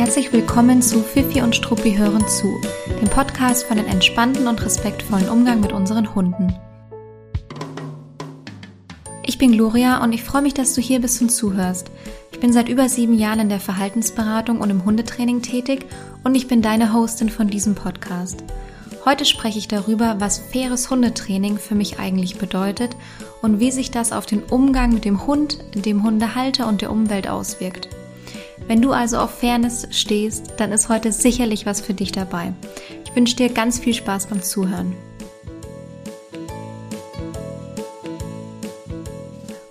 [0.00, 2.58] Herzlich willkommen zu Fifi und Struppi hören zu,
[3.02, 6.54] dem Podcast für einen entspannten und respektvollen Umgang mit unseren Hunden.
[9.26, 11.90] Ich bin Gloria und ich freue mich, dass du hier bist und zuhörst.
[12.32, 15.84] Ich bin seit über sieben Jahren in der Verhaltensberatung und im Hundetraining tätig
[16.24, 18.42] und ich bin deine Hostin von diesem Podcast.
[19.04, 22.96] Heute spreche ich darüber, was faires Hundetraining für mich eigentlich bedeutet
[23.42, 27.28] und wie sich das auf den Umgang mit dem Hund, dem Hundehalter und der Umwelt
[27.28, 27.90] auswirkt.
[28.66, 32.52] Wenn du also auf Fairness stehst, dann ist heute sicherlich was für dich dabei.
[33.04, 34.94] Ich wünsche dir ganz viel Spaß beim Zuhören.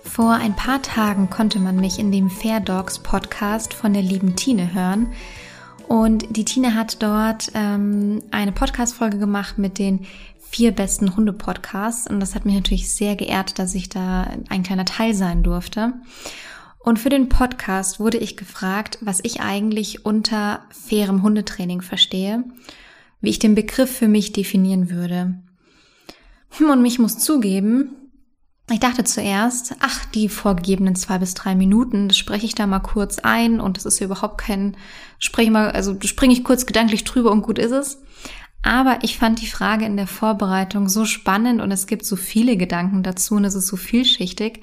[0.02, 4.36] Vor ein paar Tagen konnte man mich in dem Fair Dogs Podcast von der lieben
[4.36, 5.12] Tine hören.
[5.88, 10.06] Und die Tine hat dort ähm, eine Podcast-Folge gemacht mit den
[10.50, 12.06] vier besten Hunde-Podcasts.
[12.06, 15.94] Und das hat mich natürlich sehr geehrt, dass ich da ein kleiner Teil sein durfte.
[16.82, 22.44] Und für den Podcast wurde ich gefragt, was ich eigentlich unter fairem Hundetraining verstehe,
[23.20, 25.34] wie ich den Begriff für mich definieren würde.
[26.56, 27.96] Hm, und mich muss zugeben,
[28.72, 32.80] ich dachte zuerst, ach, die vorgegebenen zwei bis drei Minuten, das spreche ich da mal
[32.80, 34.76] kurz ein und das ist ja überhaupt kein,
[35.18, 38.00] spreche mal, also springe ich kurz gedanklich drüber und gut ist es.
[38.62, 42.56] Aber ich fand die Frage in der Vorbereitung so spannend und es gibt so viele
[42.56, 44.60] Gedanken dazu und es ist so vielschichtig,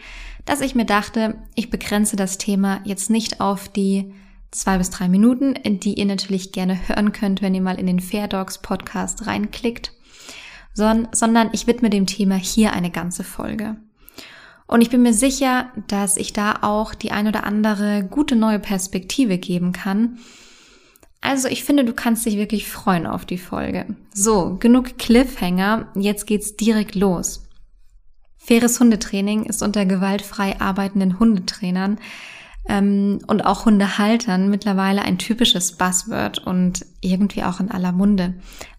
[0.47, 4.13] dass ich mir dachte, ich begrenze das Thema jetzt nicht auf die
[4.49, 7.99] zwei bis drei Minuten, die ihr natürlich gerne hören könnt, wenn ihr mal in den
[7.99, 9.91] Fair Dogs Podcast reinklickt,
[10.73, 13.75] sondern ich widme dem Thema hier eine ganze Folge.
[14.67, 18.59] Und ich bin mir sicher, dass ich da auch die ein oder andere gute neue
[18.59, 20.17] Perspektive geben kann.
[21.19, 23.85] Also ich finde, du kannst dich wirklich freuen auf die Folge.
[24.13, 27.46] So, genug Cliffhanger, jetzt geht's direkt los.
[28.47, 31.99] Faires Hundetraining ist unter gewaltfrei arbeitenden Hundetrainern
[32.69, 38.35] ähm, und auch Hundehaltern mittlerweile ein typisches Buzzword und irgendwie auch in aller Munde.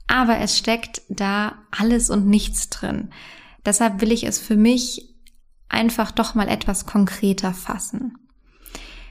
[0.07, 3.11] Aber es steckt da alles und nichts drin.
[3.67, 5.15] Deshalb will ich es für mich
[5.69, 8.17] einfach doch mal etwas konkreter fassen.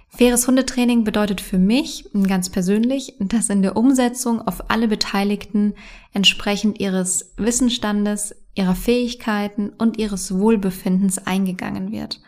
[0.10, 5.76] Faires Hundetraining bedeutet für mich ganz persönlich, dass in der Umsetzung auf alle Beteiligten
[6.14, 12.22] entsprechend ihres Wissensstandes, ihrer Fähigkeiten und ihres Wohlbefindens eingegangen wird.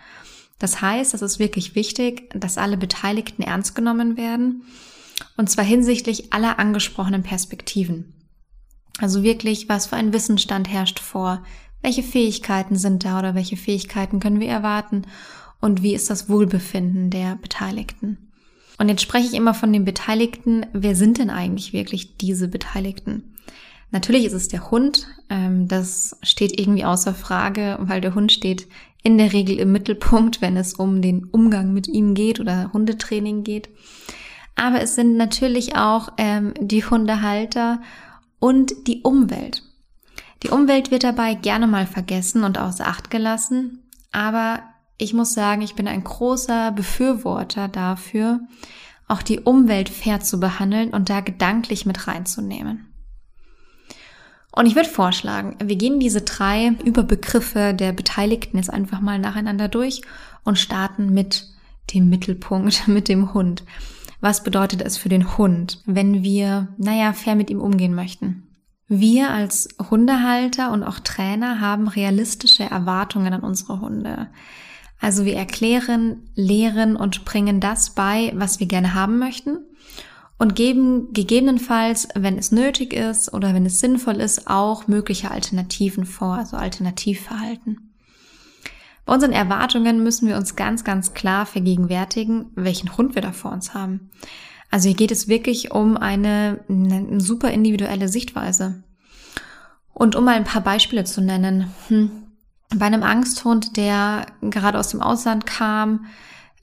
[0.59, 4.63] Das heißt, es ist wirklich wichtig, dass alle Beteiligten ernst genommen werden
[5.38, 8.13] und zwar hinsichtlich aller angesprochenen Perspektiven.
[9.00, 11.44] Also wirklich, was für ein Wissensstand herrscht vor,
[11.81, 15.03] welche Fähigkeiten sind da oder welche Fähigkeiten können wir erwarten
[15.61, 18.29] und wie ist das Wohlbefinden der Beteiligten.
[18.78, 20.66] Und jetzt spreche ich immer von den Beteiligten.
[20.73, 23.28] Wer sind denn eigentlich wirklich diese Beteiligten?
[23.91, 25.07] Natürlich ist es der Hund.
[25.29, 28.67] Ähm, das steht irgendwie außer Frage, weil der Hund steht
[29.01, 33.44] in der Regel im Mittelpunkt, wenn es um den Umgang mit ihm geht oder Hundetraining
[33.44, 33.69] geht.
[34.55, 37.81] Aber es sind natürlich auch ähm, die Hundehalter
[38.39, 39.63] und die Umwelt.
[40.44, 44.61] Die Umwelt wird dabei gerne mal vergessen und außer Acht gelassen, aber
[44.97, 48.41] ich muss sagen, ich bin ein großer Befürworter dafür,
[49.07, 52.88] auch die Umwelt fair zu behandeln und da gedanklich mit reinzunehmen.
[54.51, 59.67] Und ich würde vorschlagen, wir gehen diese drei Überbegriffe der Beteiligten jetzt einfach mal nacheinander
[59.67, 60.01] durch
[60.43, 61.47] und starten mit
[61.93, 63.63] dem Mittelpunkt, mit dem Hund.
[64.21, 68.43] Was bedeutet es für den Hund, wenn wir, naja, fair mit ihm umgehen möchten?
[68.87, 74.29] Wir als Hundehalter und auch Trainer haben realistische Erwartungen an unsere Hunde.
[74.99, 79.59] Also wir erklären, lehren und bringen das bei, was wir gerne haben möchten
[80.39, 86.05] und geben gegebenenfalls, wenn es nötig ist oder wenn es sinnvoll ist, auch mögliche Alternativen
[86.05, 87.91] vor, also Alternativverhalten.
[89.05, 93.51] Bei unseren Erwartungen müssen wir uns ganz, ganz klar vergegenwärtigen, welchen Hund wir da vor
[93.51, 94.11] uns haben.
[94.72, 98.83] Also hier geht es wirklich um eine, eine super individuelle Sichtweise.
[99.94, 102.11] Und um mal ein paar Beispiele zu nennen, hm,
[102.75, 106.05] bei einem Angsthund, der gerade aus dem Ausland kam,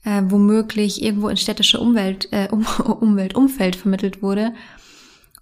[0.07, 2.65] äh, womöglich irgendwo in städtische Umwelt, äh, um,
[2.99, 4.53] Umwelt, Umfeld vermittelt wurde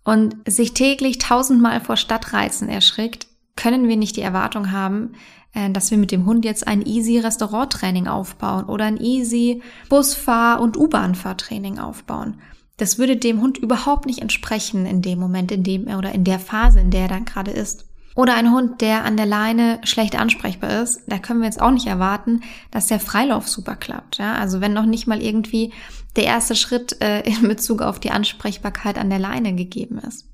[0.03, 5.13] und sich täglich tausendmal vor Stadtreizen erschrickt, können wir nicht die Erwartung haben,
[5.53, 10.59] äh, dass wir mit dem Hund jetzt ein easy Restauranttraining aufbauen oder ein easy Busfahr-
[10.59, 12.41] und U-Bahn-Fahrtraining aufbauen.
[12.77, 16.23] Das würde dem Hund überhaupt nicht entsprechen in dem Moment, in dem er oder in
[16.23, 17.85] der Phase, in der er dann gerade ist.
[18.15, 21.71] Oder ein Hund, der an der Leine schlecht ansprechbar ist, da können wir jetzt auch
[21.71, 22.41] nicht erwarten,
[22.71, 24.17] dass der Freilauf super klappt.
[24.17, 24.35] Ja?
[24.35, 25.73] Also wenn noch nicht mal irgendwie
[26.15, 30.29] der erste Schritt äh, in Bezug auf die Ansprechbarkeit an der Leine gegeben ist.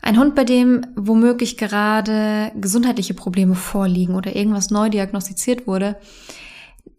[0.00, 5.96] Ein Hund, bei dem womöglich gerade gesundheitliche Probleme vorliegen oder irgendwas neu diagnostiziert wurde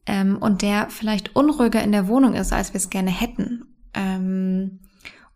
[0.06, 3.66] ähm, und der vielleicht unruhiger in der Wohnung ist, als wir es gerne hätten.
[3.96, 4.80] Ähm,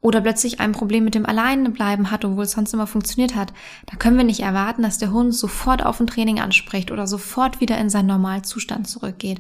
[0.03, 3.53] oder plötzlich ein Problem mit dem Alleinebleiben hat, obwohl es sonst immer funktioniert hat,
[3.85, 7.61] da können wir nicht erwarten, dass der Hund sofort auf ein Training anspricht oder sofort
[7.61, 9.39] wieder in seinen Normalzustand zurückgeht.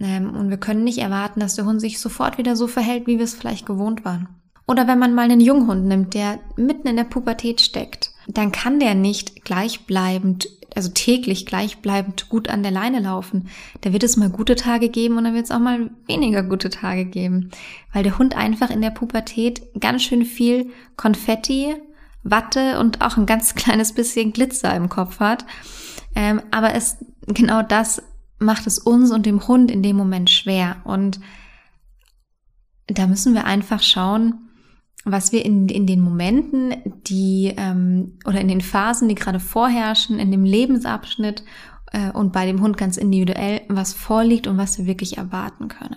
[0.00, 3.18] Ähm, und wir können nicht erwarten, dass der Hund sich sofort wieder so verhält, wie
[3.18, 4.28] wir es vielleicht gewohnt waren.
[4.66, 8.80] Oder wenn man mal einen Junghund nimmt, der mitten in der Pubertät steckt, dann kann
[8.80, 13.48] der nicht gleichbleibend, also täglich gleichbleibend gut an der Leine laufen.
[13.80, 16.70] Da wird es mal gute Tage geben und dann wird es auch mal weniger gute
[16.70, 17.50] Tage geben.
[17.92, 21.74] Weil der Hund einfach in der Pubertät ganz schön viel Konfetti,
[22.22, 25.46] Watte und auch ein ganz kleines bisschen Glitzer im Kopf hat.
[26.14, 26.96] Ähm, aber es,
[27.26, 28.02] genau das
[28.38, 30.76] macht es uns und dem Hund in dem Moment schwer.
[30.84, 31.20] Und
[32.86, 34.45] da müssen wir einfach schauen,
[35.06, 36.74] was wir in, in den Momenten,
[37.06, 41.44] die ähm, oder in den Phasen, die gerade vorherrschen, in dem Lebensabschnitt
[41.92, 45.96] äh, und bei dem Hund ganz individuell, was vorliegt und was wir wirklich erwarten können.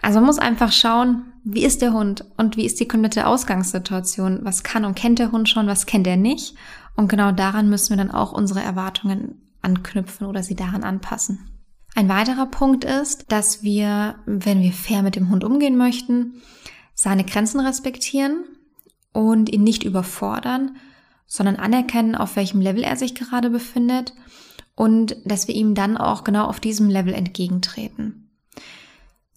[0.00, 4.40] Also man muss einfach schauen, wie ist der Hund und wie ist die komplette Ausgangssituation,
[4.42, 6.54] was kann und kennt der Hund schon, was kennt er nicht.
[6.96, 11.50] Und genau daran müssen wir dann auch unsere Erwartungen anknüpfen oder sie daran anpassen.
[11.94, 16.40] Ein weiterer Punkt ist, dass wir, wenn wir fair mit dem Hund umgehen möchten,
[17.02, 18.44] seine Grenzen respektieren
[19.12, 20.76] und ihn nicht überfordern,
[21.26, 24.14] sondern anerkennen, auf welchem Level er sich gerade befindet
[24.76, 28.30] und dass wir ihm dann auch genau auf diesem Level entgegentreten.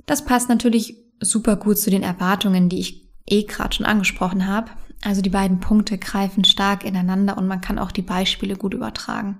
[0.05, 4.69] Das passt natürlich super gut zu den Erwartungen, die ich eh gerade schon angesprochen habe.
[5.03, 9.39] Also die beiden Punkte greifen stark ineinander und man kann auch die Beispiele gut übertragen.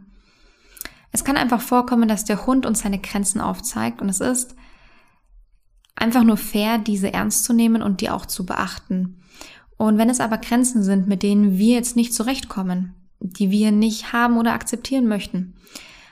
[1.11, 4.55] Es kann einfach vorkommen, dass der Hund uns seine Grenzen aufzeigt und es ist
[5.95, 9.21] einfach nur fair, diese ernst zu nehmen und die auch zu beachten.
[9.77, 14.13] Und wenn es aber Grenzen sind, mit denen wir jetzt nicht zurechtkommen, die wir nicht
[14.13, 15.53] haben oder akzeptieren möchten,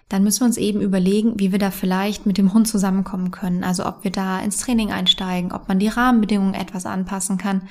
[0.09, 3.63] dann müssen wir uns eben überlegen, wie wir da vielleicht mit dem Hund zusammenkommen können.
[3.63, 7.63] Also ob wir da ins Training einsteigen, ob man die Rahmenbedingungen etwas anpassen kann.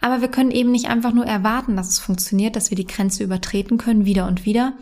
[0.00, 3.24] Aber wir können eben nicht einfach nur erwarten, dass es funktioniert, dass wir die Grenze
[3.24, 4.74] übertreten können, wieder und wieder,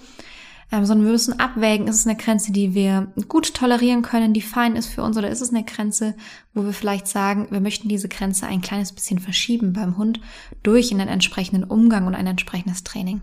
[0.73, 4.43] ähm, sondern wir müssen abwägen, ist es eine Grenze, die wir gut tolerieren können, die
[4.43, 6.17] fein ist für uns, oder ist es eine Grenze,
[6.55, 10.21] wo wir vielleicht sagen, wir möchten diese Grenze ein kleines bisschen verschieben beim Hund
[10.63, 13.23] durch einen entsprechenden Umgang und ein entsprechendes Training.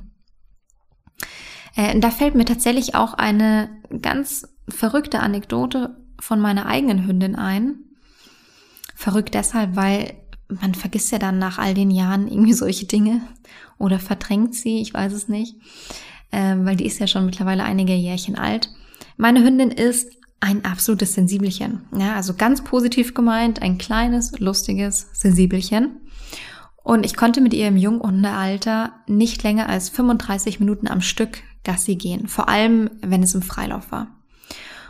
[1.75, 3.69] Äh, da fällt mir tatsächlich auch eine
[4.01, 7.75] ganz verrückte Anekdote von meiner eigenen Hündin ein.
[8.95, 10.13] Verrückt deshalb, weil
[10.47, 13.21] man vergisst ja dann nach all den Jahren irgendwie solche Dinge
[13.77, 15.57] oder verdrängt sie, ich weiß es nicht
[16.33, 18.69] ähm, weil die ist ja schon mittlerweile einige Jährchen alt.
[19.15, 21.81] Meine Hündin ist ein absolutes Sensibelchen.
[21.97, 26.01] Ja, also ganz positiv gemeint, ein kleines, lustiges Sensibelchen.
[26.83, 31.95] Und ich konnte mit ihr im Junghundealter nicht länger als 35 Minuten am Stück Gassi
[31.95, 34.07] gehen, vor allem wenn es im Freilauf war.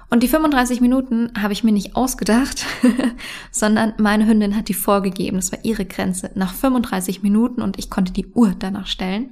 [0.09, 2.65] Und die 35 Minuten habe ich mir nicht ausgedacht,
[3.51, 5.37] sondern meine Hündin hat die vorgegeben.
[5.37, 6.31] Das war ihre Grenze.
[6.35, 9.31] Nach 35 Minuten und ich konnte die Uhr danach stellen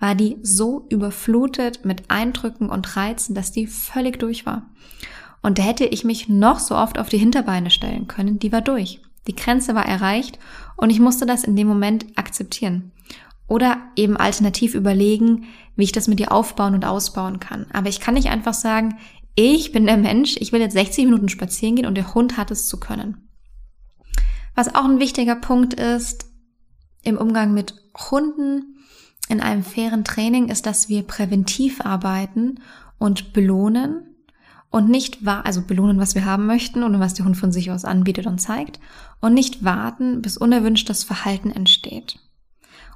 [0.00, 4.70] war die so überflutet mit Eindrücken und Reizen, dass die völlig durch war.
[5.42, 8.60] Und da hätte ich mich noch so oft auf die Hinterbeine stellen können, die war
[8.60, 9.00] durch.
[9.26, 10.38] Die Grenze war erreicht
[10.76, 12.92] und ich musste das in dem Moment akzeptieren.
[13.46, 15.46] Oder eben alternativ überlegen,
[15.76, 17.66] wie ich das mit ihr aufbauen und ausbauen kann.
[17.72, 18.98] Aber ich kann nicht einfach sagen,
[19.34, 22.50] ich bin der Mensch, ich will jetzt 60 Minuten spazieren gehen und der Hund hat
[22.50, 23.28] es zu können.
[24.54, 26.26] Was auch ein wichtiger Punkt ist
[27.04, 27.74] im Umgang mit
[28.10, 28.77] Hunden,
[29.28, 32.60] in einem fairen Training ist, dass wir präventiv arbeiten
[32.98, 34.08] und belohnen
[34.70, 37.70] und nicht wahr, also belohnen, was wir haben möchten und was der Hund von sich
[37.70, 38.80] aus anbietet und zeigt
[39.20, 42.18] und nicht warten, bis unerwünschtes Verhalten entsteht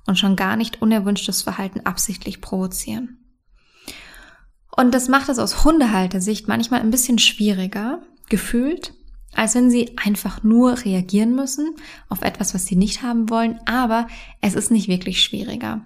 [0.07, 3.19] und schon gar nicht unerwünschtes Verhalten absichtlich provozieren.
[4.75, 8.95] Und das macht es aus Hundehaltersicht manchmal ein bisschen schwieriger, gefühlt,
[9.35, 11.75] als wenn sie einfach nur reagieren müssen
[12.09, 13.59] auf etwas, was sie nicht haben wollen.
[13.65, 14.07] Aber
[14.41, 15.81] es ist nicht wirklich schwieriger.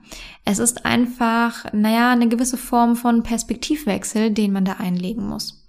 [0.45, 5.63] Es ist einfach, naja, eine gewisse Form von Perspektivwechsel, den man da einlegen muss.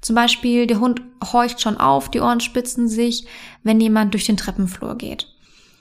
[0.00, 3.26] Zum Beispiel, der Hund horcht schon auf, die Ohren spitzen sich,
[3.64, 5.26] wenn jemand durch den Treppenflur geht.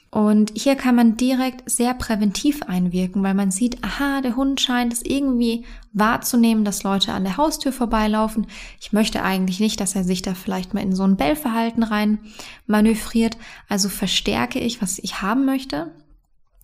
[0.10, 4.94] Und hier kann man direkt sehr präventiv einwirken, weil man sieht, aha, der Hund scheint
[4.94, 8.48] es irgendwie wahrzunehmen, dass Leute an der Haustür vorbeilaufen.
[8.80, 12.20] Ich möchte eigentlich nicht, dass er sich da vielleicht mal in so ein Bellverhalten rein
[12.68, 13.38] manövriert.
[13.68, 15.92] Also verstärke ich, was ich haben möchte.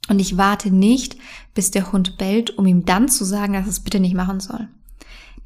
[0.10, 1.18] Und ich warte nicht,
[1.54, 4.68] bis der Hund bellt, um ihm dann zu sagen, dass es bitte nicht machen soll.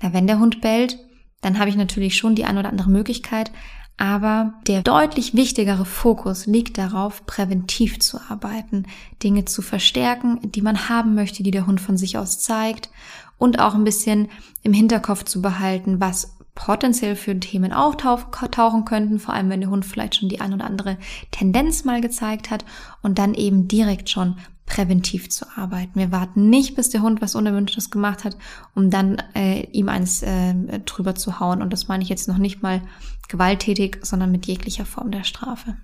[0.02, 1.00] Na, wenn der Hund bellt,
[1.42, 3.52] dann habe ich natürlich schon die ein oder andere Möglichkeit,
[3.98, 8.86] aber der deutlich wichtigere Fokus liegt darauf, präventiv zu arbeiten,
[9.24, 12.92] Dinge zu verstärken, die man haben möchte, die der Hund von sich aus zeigt
[13.40, 14.30] und auch ein bisschen
[14.62, 19.86] im Hinterkopf zu behalten, was potenziell für Themen auftauchen könnten, vor allem wenn der Hund
[19.86, 20.98] vielleicht schon die ein oder andere
[21.32, 22.66] Tendenz mal gezeigt hat
[23.02, 25.98] und dann eben direkt schon präventiv zu arbeiten.
[26.00, 28.38] Wir warten nicht, bis der Hund was Unerwünschtes gemacht hat,
[28.76, 30.54] um dann äh, ihm eins äh,
[30.86, 31.62] drüber zu hauen.
[31.62, 32.82] Und das meine ich jetzt noch nicht mal
[33.28, 35.78] gewalttätig, sondern mit jeglicher Form der Strafe.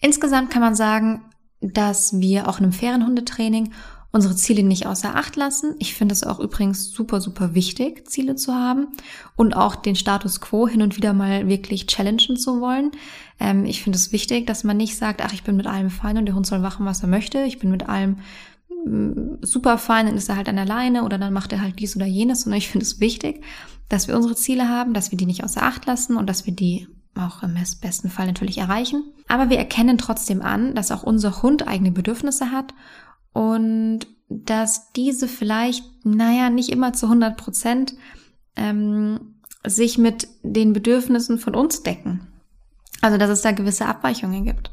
[0.00, 1.22] Insgesamt kann man sagen,
[1.60, 3.72] dass wir auch in einem fairen Hundetraining
[4.12, 5.74] unsere Ziele nicht außer Acht lassen.
[5.78, 8.88] Ich finde es auch übrigens super, super wichtig, Ziele zu haben
[9.36, 12.92] und auch den Status quo hin und wieder mal wirklich challengen zu wollen.
[13.38, 16.16] Ähm, ich finde es wichtig, dass man nicht sagt, ach, ich bin mit allem fein
[16.16, 17.42] und der Hund soll machen, was er möchte.
[17.42, 18.16] Ich bin mit allem
[19.42, 21.96] super fein, dann ist er halt an der Leine oder dann macht er halt dies
[21.96, 23.42] oder jenes, sondern ich finde es wichtig,
[23.88, 26.54] dass wir unsere Ziele haben, dass wir die nicht außer Acht lassen und dass wir
[26.54, 29.02] die auch im besten Fall natürlich erreichen.
[29.28, 32.74] Aber wir erkennen trotzdem an, dass auch unser Hund eigene Bedürfnisse hat
[33.32, 37.94] und dass diese vielleicht, naja, nicht immer zu 100 Prozent
[38.56, 42.26] ähm, sich mit den Bedürfnissen von uns decken.
[43.00, 44.72] Also dass es da gewisse Abweichungen gibt.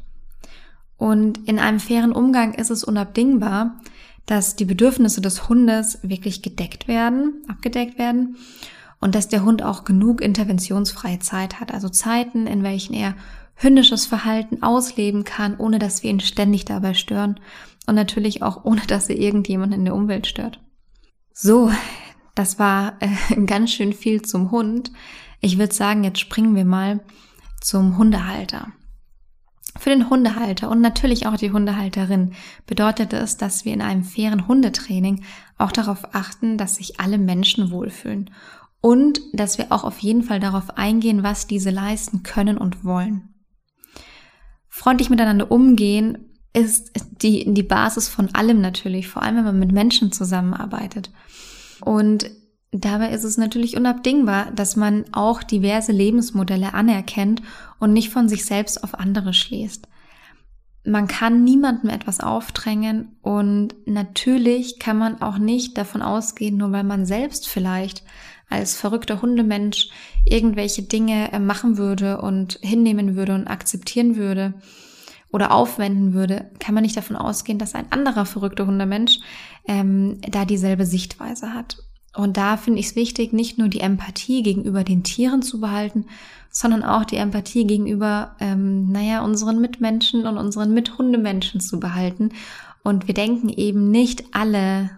[0.96, 3.80] Und in einem fairen Umgang ist es unabdingbar,
[4.26, 8.36] dass die Bedürfnisse des Hundes wirklich gedeckt werden, abgedeckt werden
[9.00, 13.14] und dass der Hund auch genug interventionsfreie Zeit hat, also Zeiten, in welchen er
[13.54, 17.38] hündisches Verhalten ausleben kann, ohne dass wir ihn ständig dabei stören
[17.86, 20.60] und natürlich auch ohne, dass er irgendjemanden in der Umwelt stört.
[21.32, 21.70] So,
[22.34, 24.90] das war äh, ganz schön viel zum Hund.
[25.40, 27.00] Ich würde sagen, jetzt springen wir mal
[27.60, 28.72] zum Hundehalter.
[29.78, 32.32] Für den Hundehalter und natürlich auch die Hundehalterin
[32.66, 35.24] bedeutet es, dass wir in einem fairen Hundetraining
[35.58, 38.30] auch darauf achten, dass sich alle Menschen wohlfühlen
[38.80, 43.34] und dass wir auch auf jeden Fall darauf eingehen, was diese leisten können und wollen.
[44.68, 49.72] Freundlich miteinander umgehen ist die, die Basis von allem natürlich, vor allem wenn man mit
[49.72, 51.10] Menschen zusammenarbeitet.
[51.80, 52.30] Und
[52.82, 57.42] dabei ist es natürlich unabdingbar, dass man auch diverse Lebensmodelle anerkennt
[57.78, 59.88] und nicht von sich selbst auf andere schließt.
[60.86, 66.84] Man kann niemandem etwas aufdrängen und natürlich kann man auch nicht davon ausgehen, nur weil
[66.84, 68.02] man selbst vielleicht
[68.50, 69.88] als verrückter Hundemensch
[70.26, 74.54] irgendwelche Dinge äh, machen würde und hinnehmen würde und akzeptieren würde,
[75.34, 79.18] oder aufwenden würde, kann man nicht davon ausgehen, dass ein anderer verrückter Hundemensch
[79.66, 81.78] ähm, da dieselbe Sichtweise hat.
[82.14, 86.06] Und da finde ich es wichtig, nicht nur die Empathie gegenüber den Tieren zu behalten,
[86.50, 92.30] sondern auch die Empathie gegenüber, ähm, naja, unseren Mitmenschen und unseren Mithundemenschen zu behalten.
[92.84, 94.90] Und wir denken eben nicht alle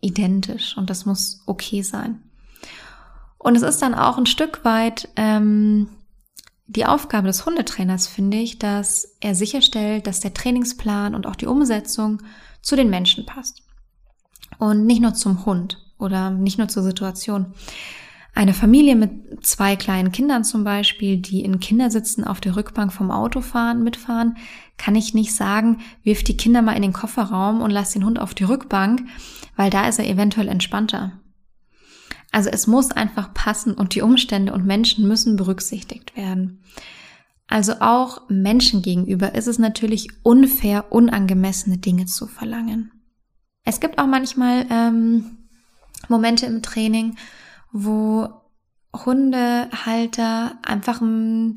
[0.00, 2.20] identisch und das muss okay sein.
[3.38, 5.88] Und es ist dann auch ein Stück weit ähm,
[6.66, 11.46] die Aufgabe des Hundetrainers finde ich, dass er sicherstellt, dass der Trainingsplan und auch die
[11.46, 12.22] Umsetzung
[12.62, 13.62] zu den Menschen passt.
[14.58, 17.54] Und nicht nur zum Hund oder nicht nur zur Situation.
[18.34, 23.10] Eine Familie mit zwei kleinen Kindern zum Beispiel, die in Kindersitzen auf der Rückbank vom
[23.10, 24.36] Auto fahren, mitfahren,
[24.78, 28.18] kann ich nicht sagen, wirf die Kinder mal in den Kofferraum und lass den Hund
[28.18, 29.02] auf die Rückbank,
[29.56, 31.12] weil da ist er eventuell entspannter.
[32.30, 36.62] Also es muss einfach passen und die Umstände und Menschen müssen berücksichtigt werden.
[37.46, 42.90] Also auch Menschen gegenüber ist es natürlich unfair, unangemessene Dinge zu verlangen.
[43.64, 45.41] Es gibt auch manchmal ähm,
[46.08, 47.16] Momente im Training,
[47.72, 48.28] wo
[48.94, 51.54] Hundehalter einfach ähm,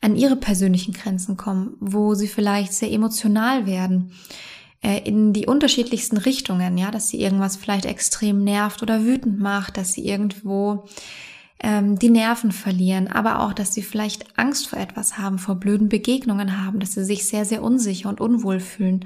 [0.00, 4.12] an ihre persönlichen Grenzen kommen, wo sie vielleicht sehr emotional werden
[4.82, 9.76] äh, in die unterschiedlichsten Richtungen, ja, dass sie irgendwas vielleicht extrem nervt oder wütend macht,
[9.76, 10.84] dass sie irgendwo
[11.60, 15.88] ähm, die Nerven verlieren, aber auch, dass sie vielleicht Angst vor etwas haben, vor blöden
[15.88, 19.04] Begegnungen haben, dass sie sich sehr, sehr unsicher und unwohl fühlen.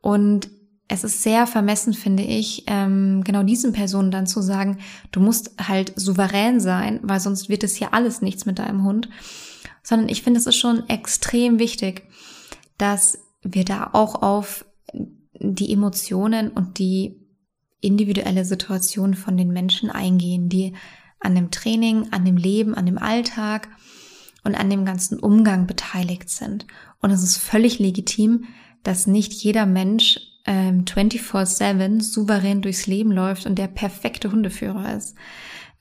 [0.00, 0.48] Und
[0.92, 4.78] es ist sehr vermessen, finde ich, ähm, genau diesen Personen dann zu sagen,
[5.12, 9.08] du musst halt souverän sein, weil sonst wird es hier alles nichts mit deinem Hund.
[9.84, 12.08] Sondern ich finde, es ist schon extrem wichtig,
[12.76, 14.64] dass wir da auch auf
[15.38, 17.20] die Emotionen und die
[17.80, 20.74] individuelle Situation von den Menschen eingehen, die
[21.20, 23.68] an dem Training, an dem Leben, an dem Alltag
[24.42, 26.66] und an dem ganzen Umgang beteiligt sind.
[27.00, 28.46] Und es ist völlig legitim,
[28.82, 35.14] dass nicht jeder Mensch ähm, 24-7 souverän durchs Leben läuft und der perfekte Hundeführer ist.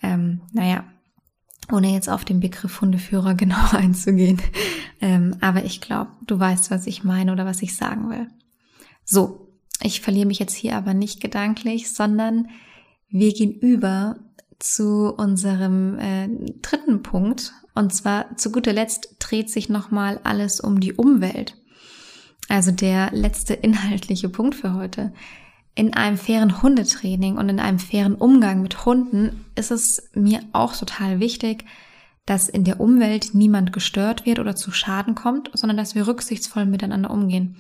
[0.04, 0.84] Ähm, naja,
[1.72, 4.40] ohne jetzt auf den Begriff Hundeführer genau einzugehen.
[5.02, 8.28] Ähm, aber ich glaube, du weißt, was ich meine oder was ich sagen will.
[9.04, 9.48] So,
[9.82, 12.50] ich verliere mich jetzt hier aber nicht gedanklich, sondern
[13.10, 14.18] wir gehen über
[14.60, 16.30] zu unserem äh,
[16.62, 17.54] dritten Punkt.
[17.74, 21.59] Und zwar zu guter Letzt dreht sich nochmal alles um die Umwelt.
[22.48, 25.14] Also der letzte inhaltliche Punkt für heute.
[25.76, 30.76] in einem fairen Hundetraining und in einem fairen Umgang mit Hunden ist es mir auch
[30.76, 31.64] total wichtig,
[32.26, 36.66] dass in der Umwelt niemand gestört wird oder zu Schaden kommt, sondern dass wir rücksichtsvoll
[36.66, 37.56] miteinander umgehen.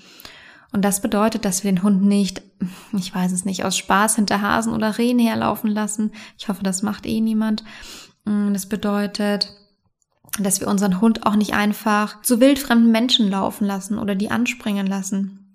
[0.72, 2.44] Und das bedeutet, dass wir den Hund nicht,
[2.94, 6.12] ich weiß es nicht, aus Spaß hinter Hasen oder Rehen herlaufen lassen.
[6.38, 7.64] Ich hoffe, das macht eh niemand.
[8.26, 9.52] Mm, das bedeutet,
[10.43, 14.88] dass wir unseren Hund auch nicht einfach zu wildfremden Menschen laufen lassen oder die anspringen
[14.88, 15.46] lassen.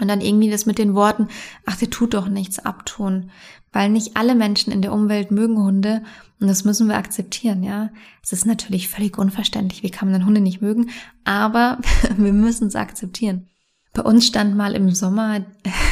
[0.00, 1.28] Und dann irgendwie das mit den Worten,
[1.66, 3.30] ach, der tut doch nichts abtun.
[3.72, 6.02] Weil nicht alle Menschen in der Umwelt mögen Hunde
[6.40, 7.90] und das müssen wir akzeptieren, ja.
[8.22, 10.90] Es ist natürlich völlig unverständlich, wie kann man denn Hunde nicht mögen,
[11.24, 11.78] aber
[12.16, 13.46] wir müssen es akzeptieren.
[13.92, 15.44] Bei uns stand mal im Sommer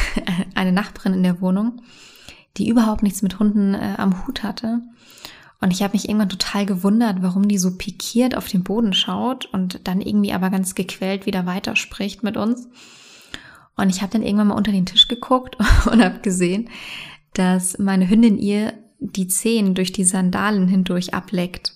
[0.55, 1.81] eine Nachbarin in der Wohnung,
[2.57, 4.81] die überhaupt nichts mit Hunden äh, am Hut hatte.
[5.61, 9.45] Und ich habe mich irgendwann total gewundert, warum die so pikiert auf den Boden schaut
[9.47, 12.69] und dann irgendwie aber ganz gequält wieder weiterspricht mit uns.
[13.75, 15.57] Und ich habe dann irgendwann mal unter den Tisch geguckt
[15.91, 16.69] und habe gesehen,
[17.33, 21.73] dass meine Hündin ihr die Zehen durch die Sandalen hindurch ableckt.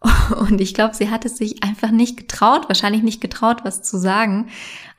[0.38, 3.98] Und ich glaube, sie hat es sich einfach nicht getraut, wahrscheinlich nicht getraut, was zu
[3.98, 4.48] sagen.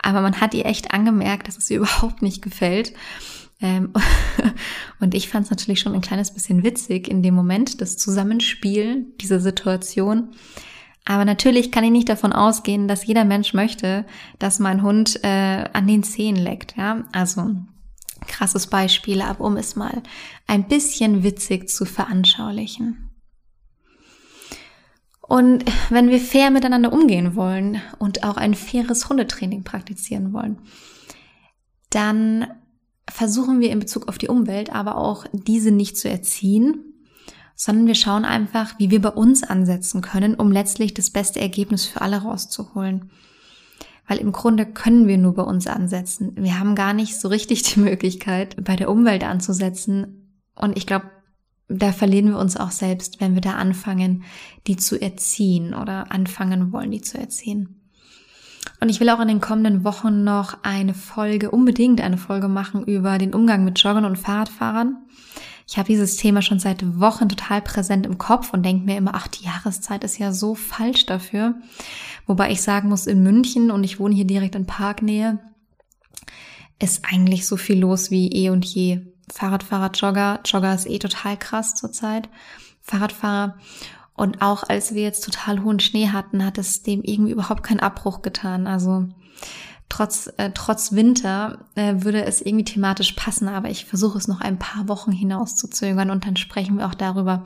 [0.01, 2.93] Aber man hat ihr echt angemerkt, dass es ihr überhaupt nicht gefällt.
[3.61, 3.93] Ähm,
[4.99, 9.05] und ich fand es natürlich schon ein kleines bisschen witzig in dem Moment, das Zusammenspiel
[9.19, 10.29] dieser Situation.
[11.05, 14.05] Aber natürlich kann ich nicht davon ausgehen, dass jeder Mensch möchte,
[14.37, 16.75] dass mein Hund äh, an den Zehen leckt.
[16.77, 17.55] Ja, also
[18.27, 20.03] krasses Beispiel, aber um es mal
[20.45, 23.09] ein bisschen witzig zu veranschaulichen.
[25.21, 30.57] Und wenn wir fair miteinander umgehen wollen und auch ein faires Hundetraining praktizieren wollen,
[31.91, 32.47] dann
[33.11, 36.83] versuchen wir in Bezug auf die Umwelt aber auch diese nicht zu erziehen,
[37.55, 41.85] sondern wir schauen einfach, wie wir bei uns ansetzen können, um letztlich das beste Ergebnis
[41.85, 43.11] für alle rauszuholen.
[44.07, 46.31] Weil im Grunde können wir nur bei uns ansetzen.
[46.35, 50.41] Wir haben gar nicht so richtig die Möglichkeit, bei der Umwelt anzusetzen.
[50.55, 51.11] Und ich glaube,
[51.67, 54.23] da verlieren wir uns auch selbst, wenn wir da anfangen,
[54.65, 57.78] die zu erziehen oder anfangen wollen, die zu erziehen.
[58.79, 62.83] Und ich will auch in den kommenden Wochen noch eine Folge, unbedingt eine Folge machen
[62.85, 64.97] über den Umgang mit Joggern und Fahrradfahrern.
[65.67, 69.13] Ich habe dieses Thema schon seit Wochen total präsent im Kopf und denke mir immer,
[69.13, 71.55] ach, die Jahreszeit ist ja so falsch dafür.
[72.25, 75.39] Wobei ich sagen muss, in München und ich wohne hier direkt in Parknähe,
[76.79, 79.01] ist eigentlich so viel los wie eh und je.
[79.31, 80.39] Fahrradfahrer, Jogger.
[80.45, 82.29] Jogger ist eh total krass zurzeit.
[82.81, 83.57] Fahrradfahrer.
[84.19, 87.79] Und auch als wir jetzt total hohen Schnee hatten, hat es dem irgendwie überhaupt keinen
[87.79, 88.67] Abbruch getan.
[88.67, 89.07] Also
[89.87, 94.41] trotz, äh, trotz Winter äh, würde es irgendwie thematisch passen, aber ich versuche es noch
[94.41, 97.45] ein paar Wochen hinaus zu zögern und dann sprechen wir auch darüber,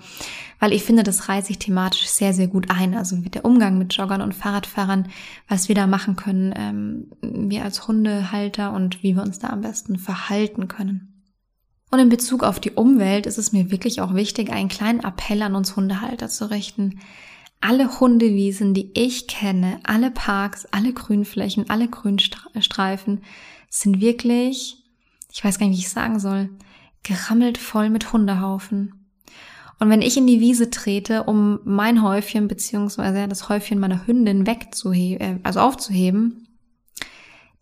[0.60, 2.96] weil ich finde, das reiht sich thematisch sehr, sehr gut ein.
[2.96, 5.10] Also mit der Umgang mit Joggern und Fahrradfahrern,
[5.48, 9.62] was wir da machen können, ähm, wir als Hundehalter und wie wir uns da am
[9.62, 11.13] besten verhalten können.
[11.94, 15.44] Und in Bezug auf die Umwelt ist es mir wirklich auch wichtig, einen kleinen Appell
[15.44, 17.00] an uns Hundehalter zu richten.
[17.62, 23.22] Alle Hundewiesen, die ich kenne, alle Parks, alle Grünflächen, alle Grünstreifen
[23.70, 24.84] sind wirklich,
[25.32, 26.50] ich weiß gar nicht, wie ich sagen soll,
[27.04, 29.08] gerammelt voll mit Hundehaufen.
[29.78, 34.48] Und wenn ich in die Wiese trete, um mein Häufchen beziehungsweise das Häufchen meiner Hündin
[34.48, 36.48] wegzuheben, äh, also aufzuheben,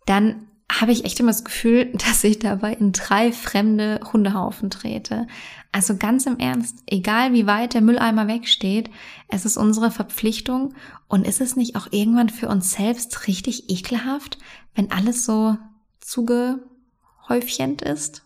[0.06, 0.46] dann
[0.80, 5.26] habe ich echt immer das Gefühl, dass ich dabei in drei fremde Hundehaufen trete.
[5.70, 8.90] Also ganz im Ernst, egal wie weit der Mülleimer wegsteht,
[9.28, 10.74] es ist unsere Verpflichtung
[11.08, 14.38] und ist es nicht auch irgendwann für uns selbst richtig ekelhaft,
[14.74, 15.56] wenn alles so
[16.00, 18.22] zugehäufchend ist?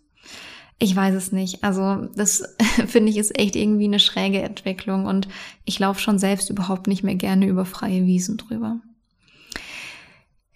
[0.79, 1.65] Ich weiß es nicht.
[1.65, 2.43] Also das
[2.87, 5.29] finde ich ist echt irgendwie eine schräge Entwicklung und
[5.65, 8.81] ich laufe schon selbst überhaupt nicht mehr gerne über freie Wiesen drüber.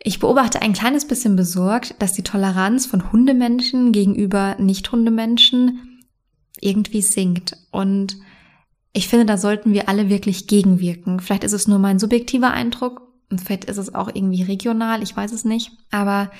[0.03, 6.01] Ich beobachte ein kleines bisschen besorgt, dass die Toleranz von Hundemenschen gegenüber Nicht-Hundemenschen
[6.59, 7.57] irgendwie sinkt.
[7.71, 8.17] Und
[8.93, 11.21] ich finde, da sollten wir alle wirklich gegenwirken.
[11.21, 15.17] Vielleicht ist es nur mein subjektiver Eindruck und vielleicht ist es auch irgendwie regional, ich
[15.17, 15.73] weiß es nicht.
[15.91, 16.31] Aber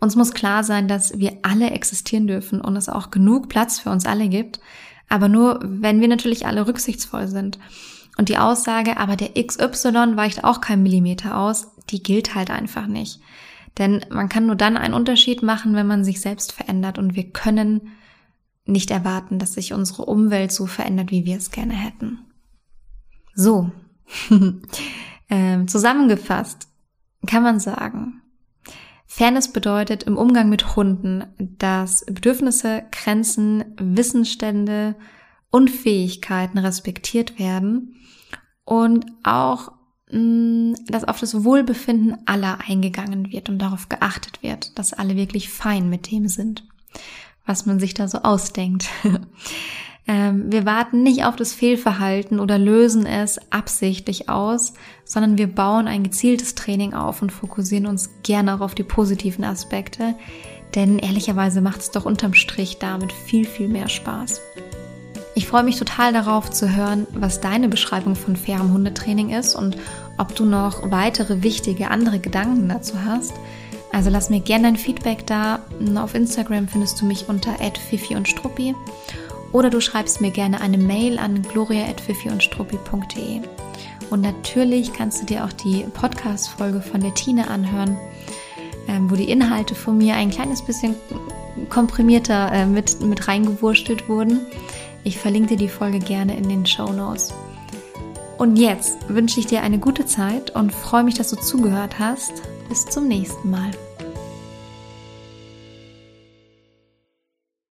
[0.00, 3.90] uns muss klar sein, dass wir alle existieren dürfen und es auch genug Platz für
[3.90, 4.60] uns alle gibt.
[5.08, 7.58] Aber nur, wenn wir natürlich alle rücksichtsvoll sind.
[8.16, 12.86] Und die Aussage, aber der XY weicht auch kein Millimeter aus, die gilt halt einfach
[12.86, 13.20] nicht.
[13.78, 17.30] Denn man kann nur dann einen Unterschied machen, wenn man sich selbst verändert und wir
[17.30, 17.92] können
[18.66, 22.20] nicht erwarten, dass sich unsere Umwelt so verändert, wie wir es gerne hätten.
[23.34, 23.70] So,
[25.28, 26.68] ähm, zusammengefasst
[27.26, 28.22] kann man sagen,
[29.06, 34.96] Fairness bedeutet im Umgang mit Hunden, dass Bedürfnisse, Grenzen, Wissensstände
[35.50, 37.96] und Fähigkeiten respektiert werden
[38.64, 39.72] und auch
[40.10, 45.88] dass auf das Wohlbefinden aller eingegangen wird und darauf geachtet wird, dass alle wirklich fein
[45.88, 46.64] mit dem sind.
[47.46, 48.86] was man sich da so ausdenkt.
[50.06, 54.72] ähm, wir warten nicht auf das Fehlverhalten oder lösen es absichtlich aus,
[55.04, 59.44] sondern wir bauen ein gezieltes Training auf und fokussieren uns gerne auch auf die positiven
[59.44, 60.14] Aspekte,
[60.74, 64.40] denn ehrlicherweise macht es doch unterm Strich damit viel, viel mehr Spaß.
[65.36, 69.76] Ich freue mich total darauf zu hören, was deine Beschreibung von fairem Hundetraining ist und
[70.16, 73.32] ob du noch weitere wichtige andere Gedanken dazu hast.
[73.92, 75.60] Also lass mir gerne dein Feedback da.
[75.96, 77.54] Auf Instagram findest du mich unter
[77.88, 78.74] @fifi und Struppi
[79.52, 83.40] oder du schreibst mir gerne eine Mail an gloria@fifiundstruppi.de.
[84.10, 87.96] Und natürlich kannst du dir auch die Podcast Folge von der Tine anhören,
[88.88, 90.94] ähm, wo die Inhalte von mir ein kleines bisschen
[91.70, 94.40] komprimierter äh, mit mit reingewurstelt wurden.
[95.04, 97.34] Ich verlinke dir die Folge gerne in den Show Notes.
[98.38, 102.42] Und jetzt wünsche ich dir eine gute Zeit und freue mich, dass du zugehört hast.
[102.68, 103.70] Bis zum nächsten Mal.